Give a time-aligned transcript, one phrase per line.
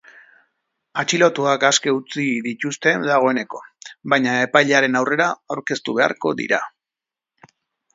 [1.03, 3.63] Atxilotuak aske utzi dituzte dagoeneko
[4.15, 6.67] baina epailearen aurrera aurkeztu beharko dira.